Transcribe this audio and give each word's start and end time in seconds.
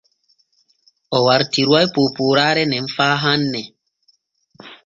O 1.15 1.17
wartiruway 1.27 1.87
poopooraare 1.93 2.63
nen 2.71 2.85
faa 2.95 3.15
fahin. 3.23 3.55